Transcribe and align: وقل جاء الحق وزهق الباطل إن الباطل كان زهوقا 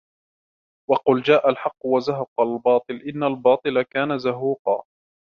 وقل 0.89 1.21
جاء 1.21 1.49
الحق 1.49 1.85
وزهق 1.85 2.29
الباطل 2.41 2.95
إن 2.95 3.23
الباطل 3.23 3.81
كان 3.83 4.17
زهوقا 4.19 4.83